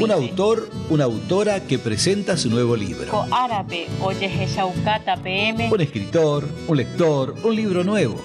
Un 0.00 0.10
autor, 0.10 0.68
una 0.88 1.04
autora 1.04 1.60
que 1.60 1.78
presenta 1.78 2.36
su 2.36 2.50
nuevo 2.50 2.74
libro. 2.74 3.24
Un 5.70 5.80
escritor, 5.80 6.44
un 6.66 6.76
lector, 6.76 7.36
un 7.44 7.54
libro 7.54 7.84
nuevo. 7.84 8.16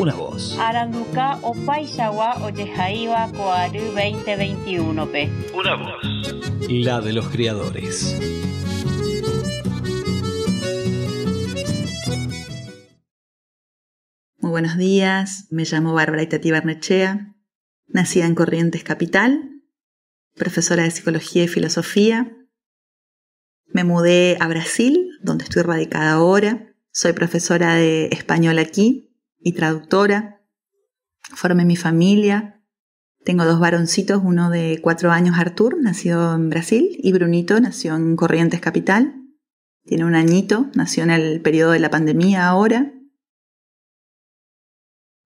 Una 0.00 0.14
voz. 0.14 0.58
Aranduka 0.58 1.38
Opaisawa 1.42 2.36
Oyehaiwa 2.44 3.28
Koaru 3.36 3.92
2021 3.92 5.06
p. 5.06 5.28
Una 5.54 5.74
voz. 5.74 6.02
La 6.70 7.02
de 7.02 7.12
los 7.12 7.28
criadores. 7.28 8.16
Buenos 14.60 14.76
días, 14.76 15.46
me 15.48 15.64
llamo 15.64 15.94
Bárbara 15.94 16.22
Itati 16.22 16.50
Barnechea, 16.50 17.34
nacida 17.86 18.26
en 18.26 18.34
Corrientes 18.34 18.84
Capital, 18.84 19.62
profesora 20.36 20.82
de 20.82 20.90
Psicología 20.90 21.44
y 21.44 21.48
Filosofía. 21.48 22.36
Me 23.68 23.84
mudé 23.84 24.36
a 24.38 24.46
Brasil, 24.48 25.12
donde 25.22 25.44
estoy 25.44 25.62
radicada 25.62 26.12
ahora. 26.12 26.74
Soy 26.92 27.14
profesora 27.14 27.76
de 27.76 28.08
español 28.12 28.58
aquí 28.58 29.16
y 29.38 29.54
traductora. 29.54 30.42
Formé 31.22 31.64
mi 31.64 31.76
familia. 31.76 32.62
Tengo 33.24 33.46
dos 33.46 33.60
varoncitos, 33.60 34.20
uno 34.22 34.50
de 34.50 34.78
cuatro 34.82 35.10
años, 35.10 35.38
Artur, 35.38 35.80
nacido 35.80 36.34
en 36.34 36.50
Brasil, 36.50 36.98
y 36.98 37.12
Brunito, 37.12 37.58
nació 37.60 37.96
en 37.96 38.14
Corrientes 38.14 38.60
Capital. 38.60 39.22
Tiene 39.86 40.04
un 40.04 40.14
añito, 40.14 40.68
nació 40.74 41.04
en 41.04 41.12
el 41.12 41.40
periodo 41.40 41.70
de 41.70 41.80
la 41.80 41.88
pandemia 41.88 42.46
ahora. 42.46 42.92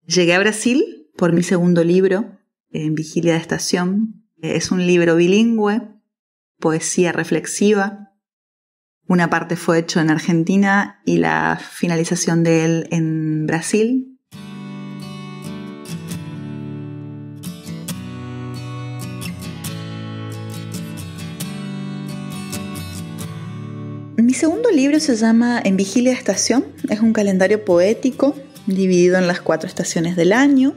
Llegué 0.07 0.35
a 0.35 0.39
Brasil 0.39 1.09
por 1.17 1.33
mi 1.33 1.41
segundo 1.41 1.83
libro, 1.83 2.37
en 2.69 2.93
Vigilia 2.93 3.33
de 3.33 3.39
Estación. 3.39 4.23
Es 4.39 4.69
un 4.69 4.85
libro 4.85 5.15
bilingüe, 5.15 5.81
poesía 6.59 7.11
reflexiva. 7.11 8.11
Una 9.07 9.31
parte 9.31 9.55
fue 9.55 9.79
hecho 9.79 9.99
en 9.99 10.11
Argentina 10.11 11.01
y 11.05 11.17
la 11.17 11.59
finalización 11.59 12.43
de 12.43 12.65
él 12.65 12.87
en 12.91 13.47
Brasil. 13.47 14.19
Mi 24.17 24.33
segundo 24.35 24.69
libro 24.69 24.99
se 24.99 25.15
llama 25.15 25.59
En 25.65 25.77
Vigilia 25.77 26.11
de 26.11 26.17
Estación. 26.19 26.63
Es 26.89 26.99
un 26.99 27.11
calendario 27.11 27.65
poético 27.65 28.35
dividido 28.67 29.17
en 29.17 29.27
las 29.27 29.41
cuatro 29.41 29.67
estaciones 29.67 30.15
del 30.15 30.33
año. 30.33 30.73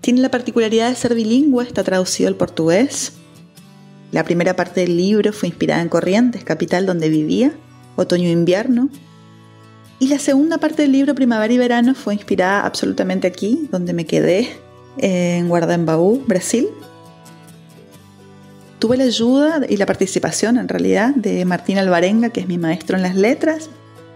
Tiene 0.00 0.20
la 0.20 0.30
particularidad 0.30 0.88
de 0.88 0.94
ser 0.94 1.14
bilingüe, 1.14 1.64
está 1.64 1.82
traducido 1.82 2.28
al 2.28 2.36
portugués. 2.36 3.14
La 4.12 4.24
primera 4.24 4.54
parte 4.54 4.82
del 4.82 4.96
libro 4.96 5.32
fue 5.32 5.48
inspirada 5.48 5.82
en 5.82 5.88
Corrientes, 5.88 6.44
capital 6.44 6.86
donde 6.86 7.08
vivía, 7.08 7.52
otoño 7.96 8.28
e 8.28 8.32
invierno. 8.32 8.88
Y 9.98 10.08
la 10.08 10.18
segunda 10.18 10.58
parte 10.58 10.82
del 10.82 10.92
libro, 10.92 11.14
Primavera 11.14 11.52
y 11.52 11.58
Verano, 11.58 11.94
fue 11.94 12.14
inspirada 12.14 12.60
absolutamente 12.60 13.26
aquí, 13.26 13.68
donde 13.72 13.94
me 13.94 14.06
quedé, 14.06 14.48
en 14.98 15.48
Guardambaú, 15.48 16.22
Brasil. 16.26 16.68
Tuve 18.78 18.98
la 18.98 19.04
ayuda 19.04 19.62
y 19.68 19.76
la 19.76 19.86
participación, 19.86 20.58
en 20.58 20.68
realidad, 20.68 21.14
de 21.14 21.44
Martín 21.44 21.78
Alvarenga, 21.78 22.30
que 22.30 22.40
es 22.40 22.48
mi 22.48 22.58
maestro 22.58 22.96
en 22.96 23.02
las 23.02 23.16
letras, 23.16 23.70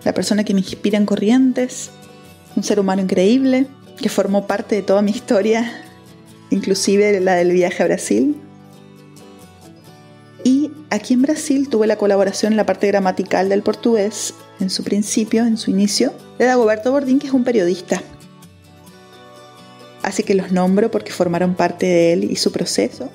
la 0.04 0.15
persona 0.15 0.44
que 0.44 0.54
me 0.54 0.60
inspira 0.60 0.98
en 0.98 1.06
Corrientes, 1.06 1.91
un 2.56 2.62
ser 2.62 2.81
humano 2.81 3.03
increíble 3.03 3.66
que 4.00 4.09
formó 4.09 4.47
parte 4.47 4.75
de 4.75 4.83
toda 4.83 5.03
mi 5.03 5.11
historia, 5.11 5.71
inclusive 6.50 7.21
la 7.21 7.34
del 7.34 7.53
viaje 7.53 7.83
a 7.83 7.87
Brasil. 7.87 8.37
Y 10.43 10.71
aquí 10.89 11.15
en 11.15 11.22
Brasil 11.22 11.69
tuve 11.69 11.87
la 11.87 11.97
colaboración 11.97 12.53
en 12.53 12.56
la 12.56 12.66
parte 12.66 12.87
gramatical 12.87 13.49
del 13.49 13.62
portugués, 13.62 14.34
en 14.59 14.71
su 14.71 14.83
principio, 14.84 15.44
en 15.44 15.56
su 15.56 15.71
inicio, 15.71 16.12
de 16.39 16.47
Dagoberto 16.47 16.91
Bordín, 16.93 17.19
que 17.19 17.27
es 17.27 17.33
un 17.33 17.44
periodista. 17.44 18.03
Así 20.03 20.22
que 20.22 20.34
los 20.34 20.50
nombro 20.50 20.91
porque 20.91 21.12
formaron 21.12 21.55
parte 21.55 21.87
de 21.87 22.12
él 22.15 22.25
y 22.25 22.37
su 22.37 22.53
proceso. 22.53 23.10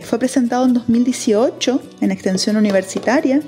Fue 0.00 0.18
presentado 0.18 0.66
en 0.66 0.74
2018 0.74 1.82
en 2.00 2.10
extensión 2.10 2.56
universitaria 2.56 3.40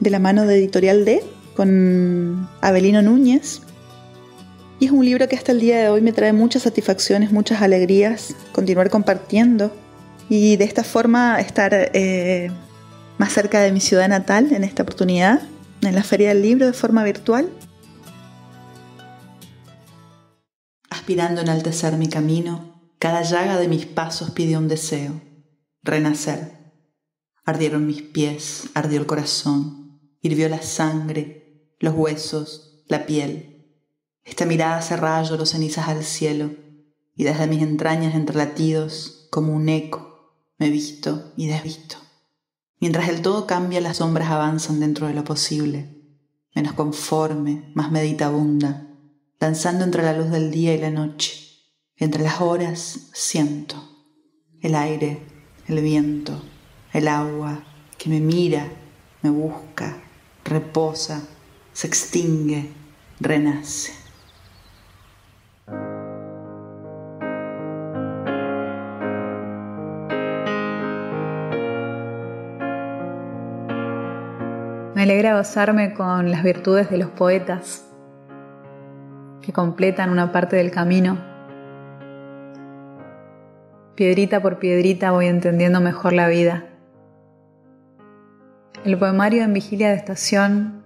de 0.00 0.10
la 0.10 0.18
mano 0.18 0.46
de 0.46 0.56
Editorial 0.56 1.04
D 1.04 1.22
con 1.56 2.48
Abelino 2.60 3.02
Núñez. 3.02 3.62
Y 4.80 4.86
es 4.86 4.90
un 4.90 5.04
libro 5.04 5.28
que 5.28 5.36
hasta 5.36 5.52
el 5.52 5.60
día 5.60 5.78
de 5.78 5.88
hoy 5.88 6.00
me 6.00 6.12
trae 6.12 6.32
muchas 6.32 6.62
satisfacciones, 6.62 7.30
muchas 7.30 7.62
alegrías, 7.62 8.34
continuar 8.52 8.90
compartiendo 8.90 9.72
y 10.28 10.56
de 10.56 10.64
esta 10.64 10.82
forma 10.82 11.40
estar 11.40 11.72
eh, 11.74 12.50
más 13.18 13.32
cerca 13.32 13.60
de 13.60 13.70
mi 13.70 13.80
ciudad 13.80 14.08
natal 14.08 14.52
en 14.52 14.64
esta 14.64 14.82
oportunidad, 14.82 15.42
en 15.82 15.94
la 15.94 16.02
Feria 16.02 16.30
del 16.30 16.42
Libro 16.42 16.66
de 16.66 16.72
forma 16.72 17.04
virtual. 17.04 17.48
Aspirando 20.90 21.40
a 21.40 21.44
enaltecer 21.44 21.96
mi 21.96 22.08
camino, 22.08 22.72
cada 22.98 23.22
llaga 23.22 23.58
de 23.58 23.68
mis 23.68 23.86
pasos 23.86 24.30
pidió 24.30 24.58
un 24.58 24.68
deseo, 24.68 25.20
renacer. 25.82 26.52
Ardieron 27.44 27.86
mis 27.86 28.02
pies, 28.02 28.68
ardió 28.74 29.00
el 29.00 29.06
corazón, 29.06 30.00
hirvió 30.20 30.48
la 30.48 30.62
sangre, 30.62 31.41
los 31.82 31.94
huesos, 31.94 32.84
la 32.86 33.06
piel. 33.06 33.66
Esta 34.24 34.46
mirada 34.46 34.80
cerrada 34.82 35.24
lloró 35.24 35.44
cenizas 35.44 35.88
al 35.88 36.04
cielo, 36.04 36.52
y 37.16 37.24
desde 37.24 37.48
mis 37.48 37.60
entrañas 37.60 38.14
entre 38.14 38.36
latidos, 38.36 39.26
como 39.30 39.52
un 39.52 39.68
eco, 39.68 40.46
me 40.58 40.70
visto 40.70 41.32
y 41.36 41.48
desvisto. 41.48 41.96
Mientras 42.80 43.08
el 43.08 43.20
todo 43.20 43.48
cambia, 43.48 43.80
las 43.80 43.96
sombras 43.96 44.30
avanzan 44.30 44.78
dentro 44.78 45.08
de 45.08 45.14
lo 45.14 45.24
posible, 45.24 46.00
menos 46.54 46.72
conforme, 46.74 47.72
más 47.74 47.90
meditabunda, 47.90 48.88
danzando 49.40 49.84
entre 49.84 50.04
la 50.04 50.16
luz 50.16 50.30
del 50.30 50.52
día 50.52 50.74
y 50.74 50.78
la 50.78 50.90
noche. 50.90 51.32
Entre 51.96 52.22
las 52.22 52.40
horas 52.40 53.10
siento 53.12 53.76
el 54.60 54.76
aire, 54.76 55.20
el 55.66 55.80
viento, 55.80 56.40
el 56.92 57.08
agua 57.08 57.64
que 57.98 58.08
me 58.08 58.20
mira, 58.20 58.68
me 59.22 59.30
busca, 59.30 60.00
reposa, 60.44 61.26
se 61.72 61.86
extingue, 61.86 62.70
renace. 63.20 63.92
Me 74.94 75.02
alegra 75.04 75.36
gozarme 75.36 75.94
con 75.94 76.30
las 76.30 76.44
virtudes 76.44 76.90
de 76.90 76.98
los 76.98 77.08
poetas 77.08 77.88
que 79.40 79.52
completan 79.52 80.10
una 80.10 80.30
parte 80.30 80.56
del 80.56 80.70
camino. 80.70 81.18
Piedrita 83.96 84.40
por 84.40 84.58
piedrita 84.58 85.10
voy 85.10 85.26
entendiendo 85.26 85.80
mejor 85.80 86.12
la 86.12 86.28
vida. 86.28 86.66
El 88.84 88.98
poemario 88.98 89.42
en 89.42 89.52
vigilia 89.52 89.88
de 89.88 89.96
estación 89.96 90.81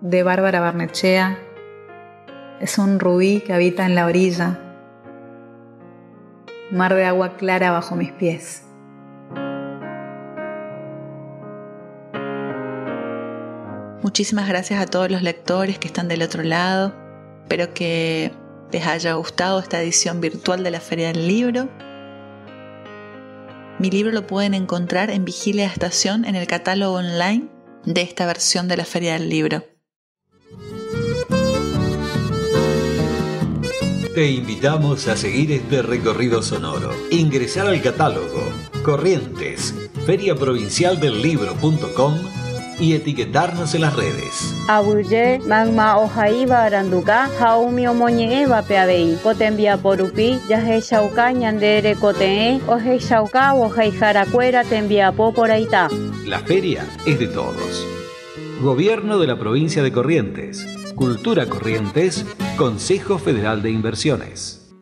de 0.00 0.22
Bárbara 0.22 0.60
Barnechea 0.60 1.38
es 2.60 2.78
un 2.78 3.00
rubí 3.00 3.40
que 3.40 3.52
habita 3.52 3.86
en 3.86 3.94
la 3.94 4.06
orilla, 4.06 4.58
mar 6.70 6.94
de 6.94 7.04
agua 7.04 7.36
clara 7.36 7.70
bajo 7.70 7.96
mis 7.96 8.12
pies. 8.12 8.62
Muchísimas 14.02 14.48
gracias 14.48 14.80
a 14.80 14.86
todos 14.86 15.10
los 15.10 15.22
lectores 15.22 15.78
que 15.78 15.88
están 15.88 16.08
del 16.08 16.22
otro 16.22 16.42
lado. 16.42 16.94
Espero 17.42 17.74
que 17.74 18.32
les 18.72 18.86
haya 18.86 19.14
gustado 19.14 19.58
esta 19.60 19.80
edición 19.82 20.20
virtual 20.20 20.62
de 20.62 20.70
la 20.70 20.80
Feria 20.80 21.08
del 21.08 21.26
Libro. 21.26 21.68
Mi 23.78 23.90
libro 23.90 24.12
lo 24.12 24.26
pueden 24.26 24.54
encontrar 24.54 25.10
en 25.10 25.24
Vigilia 25.24 25.66
Estación 25.66 26.24
en 26.24 26.34
el 26.34 26.46
catálogo 26.46 26.96
online 26.96 27.48
de 27.84 28.02
esta 28.02 28.26
versión 28.26 28.68
de 28.68 28.76
la 28.76 28.84
Feria 28.84 29.14
del 29.14 29.28
Libro. 29.28 29.75
Te 34.16 34.30
invitamos 34.30 35.08
a 35.08 35.16
seguir 35.18 35.52
este 35.52 35.82
recorrido 35.82 36.40
sonoro. 36.40 36.90
Ingresar 37.10 37.66
al 37.66 37.82
catálogo 37.82 38.50
Corrientes, 38.82 39.74
Provincial 40.38 40.98
del 40.98 41.20
Libro.com 41.20 42.14
y 42.80 42.94
etiquetarnos 42.94 43.74
en 43.74 43.82
las 43.82 43.94
redes. 43.94 44.54
Abuye, 44.68 45.38
magma 45.40 45.98
ojaiba 45.98 46.64
aranduka, 46.64 47.28
jaumi 47.38 47.88
omoñeeva 47.88 48.62
peabei, 48.62 49.18
potembia 49.22 49.76
porupi, 49.76 50.40
yaje 50.48 50.80
shauka 50.80 51.32
ñandere 51.32 51.94
kotee, 51.96 52.62
oje 52.68 52.98
shauka 52.98 53.52
ojaijaracuera 53.52 54.64
tembia 54.64 55.12
poporaita. 55.12 55.90
La 56.24 56.38
feria 56.38 56.86
es 57.04 57.18
de 57.18 57.26
todos. 57.28 57.86
Gobierno 58.62 59.18
de 59.18 59.26
la 59.26 59.38
provincia 59.38 59.82
de 59.82 59.92
Corrientes. 59.92 60.85
Cultura 60.96 61.46
Corrientes, 61.46 62.24
Consejo 62.56 63.18
Federal 63.18 63.60
de 63.60 63.70
Inversiones. 63.70 64.74